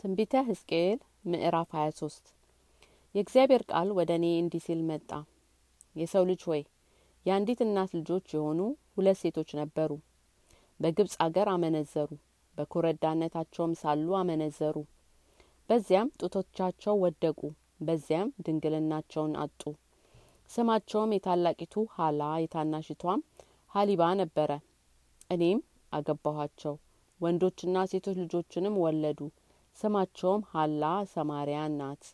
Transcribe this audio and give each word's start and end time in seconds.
ትንቢተ 0.00 0.34
ሕዝቅኤል 0.46 0.98
ምዕራፍ 1.28 1.70
23 1.76 2.28
የእግዚአብሔር 3.14 3.62
ቃል 3.70 3.88
ወደ 3.96 4.10
እኔ 4.18 4.26
እንዲህ 4.40 4.62
ሲል 4.66 4.80
መጣ። 4.90 5.10
የሰው 5.96 6.24
ልጅ 6.28 6.42
ሆይ 6.46 6.62
የአንዲት 7.26 7.60
እናት 7.64 7.90
ልጆች 7.98 8.26
የሆኑ 8.34 8.60
ሁለት 8.96 9.18
ሴቶች 9.22 9.50
ነበሩ። 9.60 9.90
በግብጽ 10.80 11.14
አገር 11.24 11.48
አመነዘሩ፣ 11.54 12.10
በኮረዳነታቸውም 12.56 13.74
ሳሉ 13.80 14.08
አመነዘሩ። 14.20 14.76
በዚያም 15.68 16.12
ጡቶቻቸው 16.20 16.94
ወደቁ፣ 17.02 17.40
በዚያም 17.80 18.30
ድንግልናቸውን 18.44 19.34
አጡ። 19.42 19.62
ስማቸውም 20.50 21.14
የታላቂቱ 21.14 21.84
ሀላ 21.96 22.30
የታናሽቷም 22.42 23.26
ሀሊባ 23.70 24.12
ነበረ። 24.20 24.50
እኔም 25.30 25.60
አገባኋቸው፣ 25.92 26.76
ወንዶችና 27.20 27.86
ሴቶች 27.90 28.16
ልጆችንም 28.22 28.80
ወለዱ። 28.82 29.20
ስማቸውም 29.78 30.42
ሀላ 30.52 30.84
ሰማሪያ 31.12 31.58
ናት። 31.74 32.04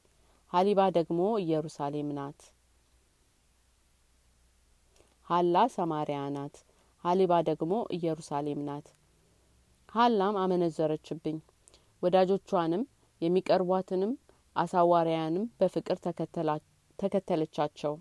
ሀሊባ 0.52 0.80
ደግሞ 0.96 1.20
ኢየሩሳሌም 1.42 2.08
ናት። 2.18 2.40
ሀላ 5.30 5.64
ሰማሪያ 5.76 6.20
ናት። 6.34 6.56
ሀሊባ 7.04 7.32
ደግሞ 7.48 7.72
ኢየሩሳሌም 7.96 8.60
ናት። 8.68 8.86
ሀላም 9.94 10.36
አመነዘረችብኝ። 10.42 11.38
ወዳጆቿንም 12.02 12.82
የሚቀርቧትንም 13.20 14.12
አሳዋሪያንም 14.56 15.44
በፍቅር 15.60 15.98
ተከተለቻቸው። 16.98 17.94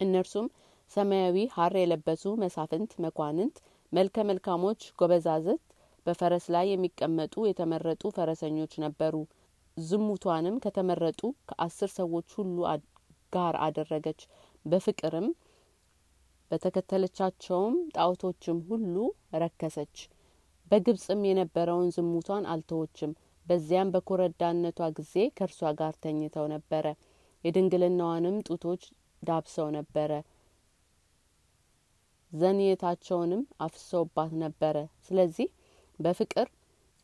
እነርሱም 0.00 0.46
ሰማያዊ 0.90 1.36
ሀር 1.54 1.74
የለበሱ 1.80 2.24
መሳፍንት፣ 2.42 2.92
መኳንንት፣ 3.04 3.56
መልከ 3.92 4.24
መልካሞች 4.28 4.80
ጎበዛዝት 4.98 5.62
በፈረስ 6.06 6.44
ላይ 6.54 6.66
የሚቀመጡ 6.70 7.34
የተመረጡ 7.46 8.02
ፈረሰኞች 8.16 8.72
ነበሩ። 8.84 9.14
ዝሙቷንም 9.76 10.56
ከተመረጡ 10.64 11.20
ከአስር 11.48 11.90
ሰዎች 11.96 12.28
ሁሉ 12.38 12.56
ጋር 13.32 13.54
አደረገች። 13.64 14.20
በፍቅርም 14.64 15.28
በተከተለቻቸውም 16.50 17.74
ጣዖቶችም 17.96 18.58
ሁሉ 18.68 18.94
ረከሰች። 19.36 19.96
በግብጽም 20.70 21.20
የነበረውን 21.28 21.88
ዝሙቷን 21.94 22.44
አልተወችም። 22.52 23.12
በዚያም 23.46 23.92
በኮረዳነቷ 23.94 24.80
ጊዜ 24.98 25.14
ከእርሷ 25.36 25.70
ጋር 25.78 25.94
ተኝተው 26.02 26.46
ነበረ። 26.52 26.86
የድንግልናዋንም 27.44 28.36
ጡቶች 28.48 28.82
ዳብሰው 29.22 29.68
ነበረ። 29.76 30.10
ዘንየታቸውንም 32.32 33.42
አፍሰውባት 33.60 34.32
ነበረ። 34.42 34.76
ስለዚህ 35.06 35.48
በፍቅር 36.00 36.48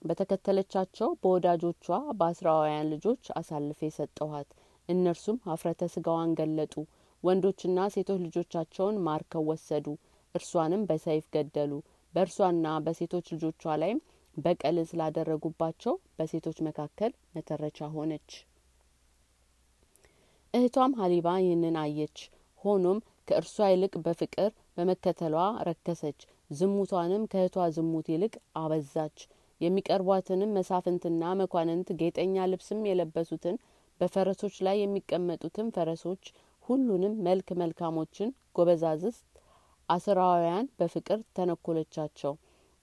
በተከተለቻቸው 0.02 1.08
በወዳጆቿ 1.20 1.86
በአስራውያን 2.18 2.90
ልጆች 2.92 3.24
አሳልፌ 3.38 3.88
ሰጠኋት። 3.96 4.48
እነርሱም 4.88 5.38
ሀፍረተ 5.46 5.88
ስጋዋን 5.94 6.32
ገለጡ። 6.40 6.74
ወንዶችና 7.22 7.86
ሴቶች 7.94 8.20
ልጆቻቸውን 8.26 9.00
ማርከው 9.06 9.44
ወሰዱ። 9.50 9.86
እርሷንም 10.34 10.82
በሰይፍ 10.88 11.24
ገደሉ። 11.34 11.72
በእርሷና 12.14 12.66
በሴቶች 12.84 13.26
ልጆቿ 13.34 13.62
ላይም 13.82 13.98
በቀልን 14.36 14.88
ስላደረጉባቸው 14.90 15.94
በሴቶች 16.16 16.58
መካከል 16.66 17.12
መተረቻ 17.34 17.88
ሆነች። 17.94 18.30
እህቷም 20.54 20.92
ሀሊባ 21.00 21.28
ይህንን 21.42 21.76
አየች። 21.82 22.18
ሆኖም 22.64 22.98
ከእርሷ 23.28 23.56
ይልቅ 23.70 23.94
በፍቅር 24.04 24.48
በመከተሏ 24.76 25.36
ረከሰች። 25.68 26.20
ዝሙቷንም 26.50 27.22
ከእህቷ 27.30 27.66
ዝሙት 27.76 28.06
ይልቅ 28.12 28.34
አበዛች። 28.60 29.18
የሚቀርቧትንም 29.60 30.54
መሳፍንትና 30.56 31.22
መኳንንት 31.40 31.88
ጌጠኛ 32.00 32.44
ልብስም 32.50 32.80
የለበሱትን 32.88 33.56
በፈረሶች 34.00 34.56
ላይ 34.66 34.76
የሚቀመጡትን 34.80 35.68
ፈረሶች 35.76 36.24
ሁሉንም 36.64 37.14
መልክ 37.26 37.48
መልካሞችን 37.60 38.28
ጎበዛዝት 38.56 39.18
አስራውያን 39.88 40.66
በፍቅር 40.78 41.18
ተነኮለቻቸው። 41.36 42.32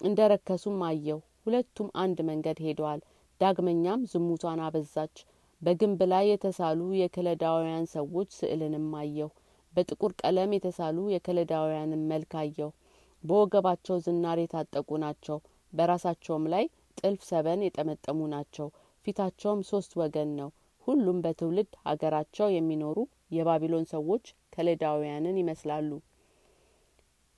እንደ 0.01 0.19
ረከሱም 0.31 0.79
አየው። 0.87 1.19
ሁለቱም 1.45 1.87
አንድ 2.03 2.17
መንገድ 2.29 2.57
ሄደዋል። 2.65 3.01
ዳግመኛም 3.41 4.05
ዝሙቷን 4.11 4.59
አበዛች። 4.65 5.15
በግንብ 5.61 5.99
ላይ 6.11 6.25
የተሳሉ 6.29 6.79
የከለዳውያን 6.99 7.85
ሰዎች 7.93 8.29
ስዕልንም 8.39 8.87
አየሁ። 9.01 9.29
በጥቁር 9.73 10.11
ቀለም 10.21 10.51
የተሳሉ 10.55 10.97
የከለዳውያንን 11.13 12.01
መልክ 12.09 12.31
አየሁ። 12.41 12.69
በወገባቸው 13.23 13.97
ዝናር 14.05 14.39
የታጠቁ 14.41 14.89
ናቸው። 15.03 15.37
በራሳቸውም 15.73 16.45
ላይ 16.53 16.65
ጥልፍ 16.97 17.21
ሰበን 17.29 17.61
የጠመጠሙ 17.65 18.19
ናቸው። 18.33 18.67
ፊታቸውም 19.05 19.61
ሶስት 19.69 19.91
ወገን 20.01 20.29
ነው። 20.39 20.49
ሁሉም 20.87 21.17
በትውልድ 21.23 21.71
ሀገራቸው 21.87 22.47
የሚኖሩ 22.53 22.97
የባቢሎን 23.35 23.85
ሰዎች 23.93 24.25
ከለዳውያንን 24.53 25.39
ይመስላሉ። 25.41 25.89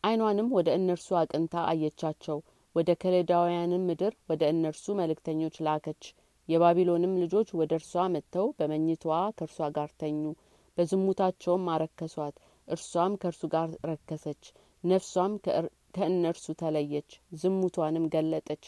ዓይኗንም 0.04 0.50
ወደ 0.56 0.70
እነርሱ 0.80 1.08
አቅንታ 1.20 1.56
አየቻቸው። 1.70 2.38
ወደ 2.76 2.90
ከለዳውያንም 3.02 3.86
ምድር 3.90 4.14
ወደ 4.30 4.44
እነርሱ 4.54 4.86
መልእክተኞች 5.00 5.56
ላከች። 5.66 6.04
የባቢሎንም 6.50 7.14
ልጆች 7.22 7.50
ወደ 7.60 7.72
እርሷ 7.80 8.04
መጥተው 8.16 8.48
በመኝታዋ 8.58 9.16
ከእርሷ 9.38 9.70
ጋር 9.78 9.90
ተኙ። 10.02 10.20
በዝሙታቸውም 10.78 11.66
አረከሷት። 11.74 12.36
እርሷም 12.68 13.14
ከእርሱ 13.22 13.44
ጋር 13.54 13.70
ረከሰች። 13.90 14.44
ነፍሷም 14.86 15.34
ከእነርሱ 15.96 16.46
ተለየች። 16.62 17.10
ዝሙቷንም 17.40 18.06
ገለጠች። 18.14 18.64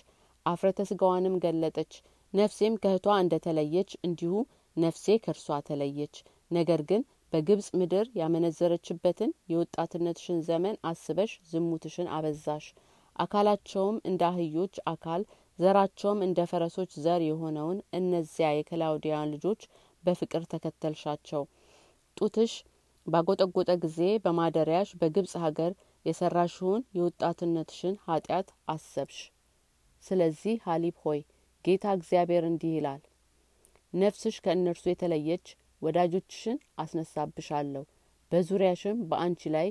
አፍረተ 0.45 0.81
ስጋዋንም 0.89 1.35
ገለጠች። 1.43 1.93
ነፍሴም 2.33 2.75
ከእህቷ 2.83 3.07
እንደ 3.21 3.35
ተለየች 3.45 3.91
እንዲሁ 4.03 4.33
ነፍሴ 4.77 5.05
ከእርሷ 5.23 5.57
ተለየች። 5.69 6.15
ነገር 6.51 6.81
ግን 6.89 7.01
በግብጽ 7.33 7.67
ምድር 7.79 8.05
ያመነዘረችበትን 8.19 9.31
የወጣትነትሽን 9.51 10.37
ዘመን 10.49 10.75
አስበሽ 10.89 11.31
ዝሙትሽን 11.49 12.11
አበዛሽ። 12.17 12.65
አካላቸውም 13.15 13.97
እንደ 14.09 14.21
አህዮች 14.29 14.75
አካል 14.91 15.21
ዘራቸውም 15.59 16.19
እንደ 16.25 16.39
ፈረሶች 16.49 16.91
ዘር 17.05 17.21
የሆነውን 17.27 17.79
እነዚያ 17.99 18.49
የከላውዲያን 18.53 19.31
ልጆች 19.33 19.61
በፍቅር 20.03 20.43
ተከተልሻቸው። 20.51 21.43
ጡትሽ 22.17 22.53
ባጎጠጎጠ 23.07 23.71
ጊዜ 23.83 23.99
በማደሪያሽ 24.23 24.89
በግብጽ 25.01 25.33
ሀገር 25.43 25.71
የሰራሽውን 26.07 26.81
የወጣትነትሽን 26.97 27.95
ኃጢአት 28.05 28.49
አሰብሽ። 28.73 29.19
ስለዚህ 30.03 30.55
ሀሊብ 30.65 30.97
ሆይ 31.03 31.19
ጌታ 31.65 31.85
እግዚአብሔር 31.97 32.43
እንዲህ 32.49 32.73
ይላል፣ 32.75 33.01
ነፍስሽ 33.93 34.35
ከእነርሱ 34.45 34.83
የተለየች 34.89 35.47
ወዳጆችሽን 35.81 36.57
አስነሳብሻለሁ፣ 36.83 37.83
በዙሪያሽም 38.31 38.97
በአንቺ 39.09 39.49
ላይ 39.55 39.67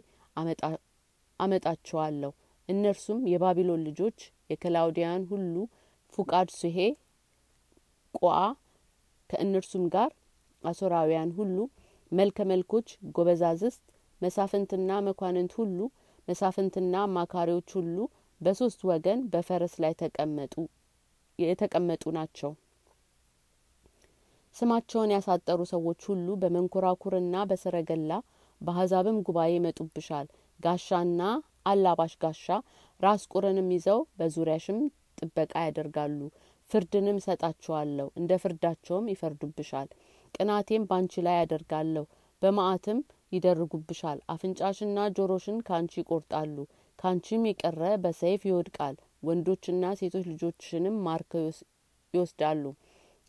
አመጣቸዋለሁ። 1.41 2.33
እነርሱም 2.69 3.21
የባቢሎን 3.33 3.85
ልጆች 3.89 4.19
የከላውዲያን 4.51 5.25
ሁሉ 5.31 5.55
ፉቃድ 6.15 6.49
ሱሄ 6.59 6.79
ቆአ 8.15 8.39
ከእነርሱም 9.31 9.85
ጋር 9.95 10.11
አሶራውያን 10.63 11.31
ሁሉ 11.39 11.57
መልከ 12.13 12.39
መልኮች 12.51 12.89
ጎበዛዝት 13.17 13.77
መሳፍንትና 14.21 14.91
መኳንንት 15.07 15.53
ሁሉ 15.59 15.79
መሳፍንትና 16.29 16.95
አማካሪዎች 17.07 17.69
ሁሉ 17.79 17.97
በሶስት 18.41 18.81
ወገን 18.91 19.21
በፈረስ 19.33 19.75
ላይ 19.83 19.93
ተቀመጡ 20.01 20.55
የተቀመጡ 21.39 22.05
ናቸው። 22.17 22.51
ስማቸውን 24.57 25.13
ያሳጠሩ 25.15 25.61
ሰዎች 25.73 26.01
ሁሉ 26.11 26.29
በመንኮራኩርና 26.43 27.37
በሰረገላ 27.51 28.13
በአሕዛብም 28.61 29.19
ጉባኤ 29.27 29.51
ይመጡብሻል። 29.57 30.27
ጋሻና 30.61 31.23
አላባሽ 31.67 32.13
ጋሻ 32.23 32.47
ራስ 33.01 33.23
ቁርንም 33.33 33.69
ይዘው 33.75 34.01
በዙሪያሽም 34.19 34.79
ጥበቃ 35.19 35.55
ያደርጋሉ። 35.67 36.21
ፍርድንም 36.71 37.19
እሰጣቸዋለሁ፣ 37.21 38.07
እንደ 38.21 38.33
ፍርዳቸውም 38.43 39.11
ይፈርዱብሻል። 39.13 39.89
ቅናቴም 40.35 40.87
ባንቺ 40.91 41.23
ላይ 41.27 41.37
ያደርጋለሁ፣ 41.41 42.05
በመዓትም 42.43 42.99
ይደርጉብሻል። 43.33 44.19
አፍንጫሽና 44.33 45.07
ጆሮሽን 45.17 45.59
ካንቺ 45.69 45.93
ይቆርጣሉ፣ 46.01 46.57
ካንቺም 46.99 47.43
የቀረ 47.49 47.83
በሰይፍ 48.03 48.43
ይወድቃል። 48.49 48.97
ወንዶችና 49.23 49.85
ሴቶች 50.01 50.25
ልጆችሽንም 50.31 50.97
ማርከው 51.07 51.47
ይወስዳሉ። 52.15 52.65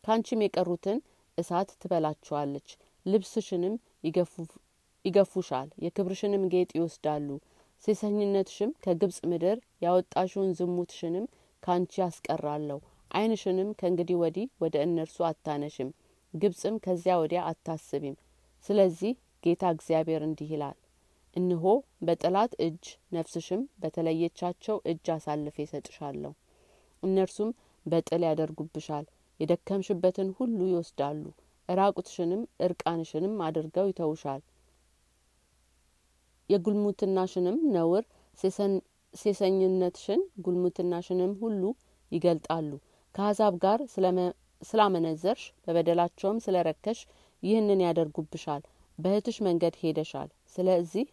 ካንቺም 0.04 0.44
የቀሩትን 0.44 1.00
እሳት 1.38 1.70
ትበላቸዋለች። 1.82 2.70
ልብስሽንም 3.06 3.76
ይገፉሻል፣ 5.06 5.70
የክብርሽንም 5.86 6.44
ጌጥ 6.54 6.70
ይወስዳሉ። 6.78 7.28
ሴሰኝነትሽም 7.84 8.72
ከግብጽ 8.84 9.20
ምድር 9.32 9.58
ያወጣሽውን 9.82 10.52
ዝሙትሽንም 10.60 11.26
ካንቺ 11.64 11.94
ያስቀራለሁ። 12.02 12.80
ዓይንሽንም 13.12 13.70
ከእንግዲህ 13.80 14.18
ወዲህ 14.22 14.48
ወደ 14.64 14.76
እነርሱ 14.86 15.18
አታነሽም፣ 15.28 15.90
ግብጽም 16.34 16.76
ከዚያ 16.86 17.14
ወዲያ 17.22 17.42
አታስቢም። 17.52 18.16
ስለዚህ 18.66 19.14
ጌታ 19.48 19.64
እግዚአብሔር 19.74 20.22
እንዲህ 20.26 20.50
ይላል፣ 20.54 20.78
እነሆ 21.36 21.66
በጠላት 22.08 22.52
እጅ 22.66 22.84
ነፍስሽም 23.16 23.62
በተለየቻቸው 23.82 24.78
እጅ 24.92 25.06
አሳልፌ 25.16 25.58
እሰጥሻለሁ። 25.66 26.34
እነርሱም 27.04 27.52
በጥል 27.86 28.22
ያደርጉብሻል፣ 28.28 29.06
የደከምሽበትን 29.40 30.30
ሁሉ 30.38 30.60
ይወስዳሉ 30.70 31.24
እራቁትሽንም 31.70 32.42
እርቃንሽንም 32.66 33.34
አድርገው 33.46 33.90
ይተውሻል። 33.90 34.42
የጉልሙትናሽንም 36.50 37.58
ነውር 37.76 38.04
ሴሰኝነትሽን 39.14 40.22
ጉልሙትናሽንም 40.46 41.32
ሁሉ 41.42 41.64
ይገልጣሉ። 42.12 42.70
ከአሕዛብ 43.16 43.54
ጋር 43.64 43.80
ስላመነዘርሽ 44.62 45.44
በበደላቸውም 45.66 46.42
ስለ 46.46 46.58
ረከሽ 46.68 47.00
ይህንን 47.44 47.80
ያደርጉብሻል 47.86 48.64
በእህትሽ 49.00 49.38
መንገድ 49.48 49.76
ሄደሻል። 49.82 50.30
ስለዚህ 50.56 51.06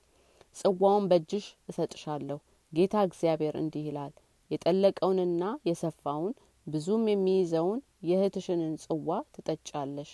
ጽዋውን 0.57 1.07
በእጅሽ 1.11 1.47
እሰጥሻለሁ። 1.71 2.39
ጌታ 2.73 2.95
እግዚአብሔር 3.07 3.55
እንዲህ 3.61 3.85
ይላል 3.89 4.13
የጠለቀውንና 4.51 5.43
የሰፋውን 5.69 6.35
ብዙም 6.67 7.05
የሚይዘውን 7.11 7.81
የእህትሽንን 8.09 8.75
ጽዋ 8.85 9.09
ትጠጫለሽ። 9.35 10.11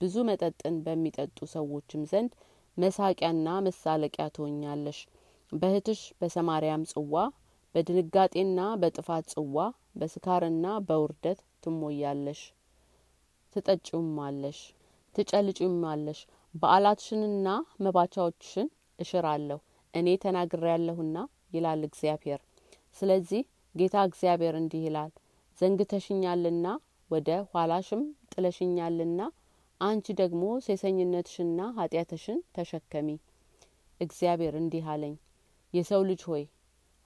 ብዙ 0.00 0.24
መጠጥን 0.28 0.76
በሚጠጡ 0.84 1.38
ሰዎችም 1.54 2.02
ዘንድ 2.10 2.32
መሳቂያና 2.76 3.48
መሳለቂያ 3.66 4.24
ትሆኛለሽ። 4.34 4.98
በእህትሽ 5.52 6.00
በሰማርያም 6.20 6.84
ጽዋ 6.92 7.14
በድንጋጤና 7.74 8.60
በጥፋት 8.80 9.24
ጽዋ 9.34 9.56
በስካርና 10.00 10.66
በውርደት 10.88 11.40
ትሞያለሽ 11.64 12.40
ትጠጪውማለሽ 13.56 14.58
ትጨልጪውማለሽ 15.14 16.20
በዓላትሽንና 16.54 17.48
መባቻዎችሽን 17.84 18.68
እሽራለሁ። 18.98 19.58
እኔ 19.94 20.08
ተናግሬ 20.22 20.64
ያለሁና 20.72 21.16
ይላል 21.54 21.80
እግዚአብሔር። 21.88 22.40
ስለዚህ 22.96 23.42
ጌታ 23.74 23.96
እግዚአብሔር 24.08 24.54
እንዲህ 24.60 24.82
ይላል 24.86 25.10
ዘንግተሽኛልና 25.60 26.66
ወደ 27.10 27.30
ኋላሽም 27.50 28.02
ጥለሽኛልና 28.32 29.20
አንቺ 29.80 30.06
ደግሞ 30.20 30.42
ሴሰኝነትሽና 30.66 31.60
ኃጢአትሽን 31.78 32.38
ተሸከሚ። 32.56 33.08
እግዚአብሔር 34.00 34.54
እንዲህ 34.60 34.86
አለኝ 34.92 35.14
የሰው 35.74 36.02
ልጅ 36.08 36.22
ሆይ 36.30 36.44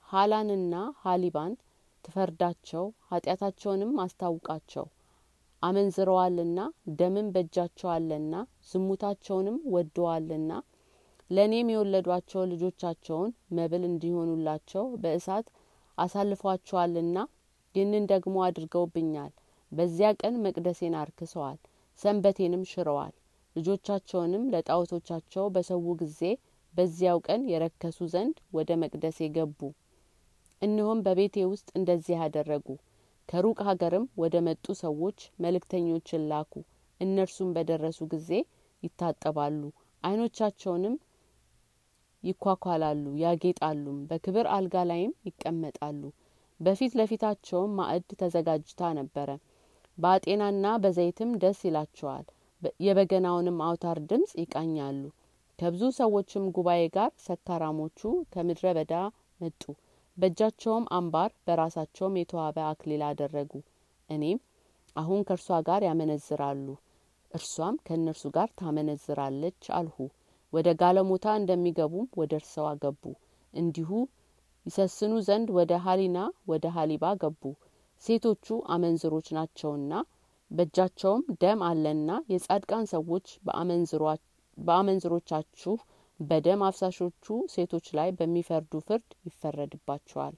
ሀላንና 0.09 0.75
ሀሊባን 1.03 1.53
ትፈርዳቸው 2.05 2.85
ኃጢአታቸውንም 3.09 3.93
አስታውቃቸው 4.03 4.85
አመንዝረዋልና 5.63 6.59
ደምን 6.99 7.27
በእጃቸው 7.33 7.89
አለና 7.93 8.33
ዝሙታቸውንም 8.69 9.57
ወደዋልና 9.73 10.51
ለእኔም 11.29 11.67
የወለዷቸው 11.71 12.43
ልጆቻቸውን 12.51 13.31
መብል 13.57 13.83
እንዲሆኑላቸው 13.89 14.85
በእሳት 15.01 15.47
አሳልፏቸዋልና 15.97 17.17
ይህንን 17.75 18.05
ደግሞ 18.11 18.35
አድርገውብኛል። 18.45 19.31
በዚያ 19.71 20.09
ቀን 20.21 20.35
መቅደሴን 20.45 20.95
አርክሰዋል 21.01 21.57
ሰንበቴንም 21.99 22.63
ሽረዋል። 22.71 23.13
ልጆቻቸውንም 23.55 24.43
ለጣዖቶቻቸው 24.53 25.45
በሰዉ 25.55 25.85
ጊዜ 26.01 26.21
በዚያው 26.73 27.19
ቀን 27.27 27.41
የረከሱ 27.51 27.99
ዘንድ 28.13 28.37
ወደ 28.53 28.71
መቅደሴ 28.81 29.29
ገቡ። 29.37 29.59
እነሆም 30.61 30.99
በቤቴ 31.05 31.45
ውስጥ 31.51 31.67
እንደዚህ 31.75 32.15
ያደረጉ 32.21 32.67
ከሩቅ 33.29 33.57
ሀገርም 33.67 34.05
ወደ 34.21 34.35
መጡ 34.45 34.65
ሰዎች 34.81 35.17
መልእክተኞችን 35.43 36.25
ላኩ። 36.31 36.53
እነርሱም 37.01 37.49
በደረሱ 37.55 37.99
ጊዜ 38.13 38.29
ይታጠባሉ 38.83 39.61
አይኖቻቸውንም 40.03 40.95
ይኳኳላሉ 42.23 43.05
ያጌጣሉም 43.21 43.99
በክብር 44.09 44.47
አልጋ 44.55 44.75
ላይም 44.89 45.13
ይቀመጣሉ። 45.27 46.01
በፊት 46.59 46.93
ለፊታቸውም 46.99 47.75
ማዕድ 47.77 48.09
ተዘጋጅታ 48.21 48.89
ነበረ። 48.97 49.29
በአጤናና 49.97 50.65
በዘይትም 50.83 51.31
ደስ 51.41 51.59
ይላቸዋል። 51.67 52.25
የበገናውንም 52.85 53.61
አውታር 53.65 53.99
ድምጽ 54.09 54.31
ይቃኛሉ። 54.41 55.01
ከብዙ 55.59 55.83
ሰዎችም 55.97 56.43
ጉባኤ 56.55 56.81
ጋር 56.95 57.11
ሰካራሞቹ 57.25 57.99
ከምድረ 58.33 58.65
በዳ 58.77 58.93
መጡ 59.39 59.61
በእጃቸውም 60.19 60.85
አምባር 60.95 61.31
በራሳቸውም 61.47 62.17
የተዋበ 62.19 62.57
አክሊል 62.69 63.01
አደረጉ። 63.09 63.51
እኔም 64.09 64.39
አሁን 64.95 65.19
ከእርሷ 65.27 65.59
ጋር 65.67 65.81
ያመነዝራሉ 65.87 66.67
እርሷም 67.31 67.75
ከእነርሱ 67.87 68.23
ጋር 68.37 68.49
ታመነዝራለች 68.59 69.63
አልሁ። 69.77 69.97
ወደ 70.53 70.67
ጋለሞታ 70.79 71.25
እንደሚገቡም 71.39 72.07
ወደ 72.19 72.31
እርሰዋ 72.39 72.67
ገቡ። 72.83 73.03
እንዲሁ 73.53 73.89
ይሰስኑ 74.65 75.13
ዘንድ 75.27 75.47
ወደ 75.57 75.73
ሀሊና 75.85 76.17
ወደ 76.49 76.65
ሀሊባ 76.75 77.05
ገቡ። 77.21 77.43
ሴቶቹ 78.03 78.45
አመንዝሮች 78.73 79.27
ናቸውና 79.37 79.93
በእጃቸውም 80.51 81.23
ደም 81.41 81.59
አለና 81.67 82.11
የጻድቃን 82.33 82.85
ሰዎች 82.93 83.27
በአመንዝሮቻችሁ 84.57 85.73
በደም 86.19 86.61
አፍሳሾቹ 86.67 87.25
ሴቶች 87.53 87.85
ላይ 87.97 88.09
በሚፈርዱ 88.15 88.81
ፍርድ 88.87 89.09
ይፈረድባቸዋል። 89.27 90.35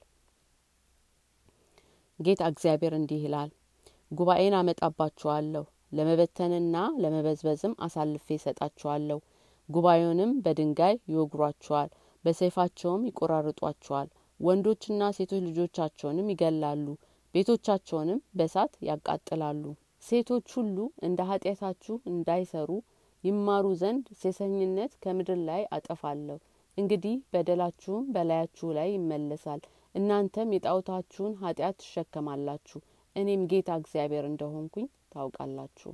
ጌታ 2.18 2.42
እግዚአብሔር 2.52 2.94
እንዲህ 2.98 3.22
ይላል 3.26 3.50
ጉባኤን 4.10 4.54
አመጣባችኋለሁ 4.58 5.64
ለመበተንና 5.92 6.76
ለመበዝበዝም 7.02 7.74
አሳልፌ 7.86 8.26
ይሰጣችኋለሁ 8.36 9.18
ጉባኤውንም 9.68 10.32
በድንጋይ 10.44 10.94
ይወግሯቸዋል 11.12 11.90
በሰይፋቸውም 12.24 13.06
ይቆራርጧቸዋል። 13.08 14.08
ወንዶችና 14.40 15.02
ሴቶች 15.16 15.42
ልጆቻቸውንም 15.48 16.30
ይገላሉ 16.32 16.86
ቤቶቻቸውንም 17.34 18.20
በሳት 18.34 18.72
ያቃጥላሉ። 18.88 19.64
ሴቶች 20.02 20.46
ሁሉ 20.56 20.76
እንደ 21.06 21.20
ኃጢአታችሁ 21.28 21.94
እንዳይሰሩ 22.10 22.70
ይማሩ 23.24 23.66
ዘንድ 23.80 24.06
ሴሰኝነት 24.20 24.92
ከምድር 25.02 25.38
ላይ 25.48 25.62
አጠፋለሁ። 25.72 26.38
እንግዲህ 26.78 27.16
በደላችሁም 27.32 28.04
በላያችሁ 28.14 28.68
ላይ 28.72 28.88
ይመለሳል። 28.94 29.60
እናንተም 29.94 30.54
የጣዖታችሁን 30.54 31.34
ኃጢአት 31.42 31.76
ትሸከማላችሁ። 31.82 32.80
እኔም 33.16 33.42
ጌታ 33.50 33.70
እግዚአብሔር 33.80 34.26
እንደሆንኩኝ 34.28 34.86
ታውቃላችሁ 35.12 35.92